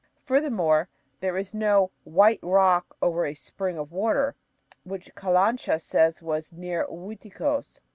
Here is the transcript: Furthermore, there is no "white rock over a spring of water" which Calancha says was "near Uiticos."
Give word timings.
Furthermore, 0.23 0.89
there 1.19 1.37
is 1.37 1.53
no 1.53 1.91
"white 2.05 2.39
rock 2.41 2.97
over 3.03 3.23
a 3.23 3.35
spring 3.35 3.77
of 3.77 3.91
water" 3.91 4.33
which 4.83 5.13
Calancha 5.13 5.79
says 5.79 6.23
was 6.23 6.51
"near 6.51 6.87
Uiticos." 6.87 7.79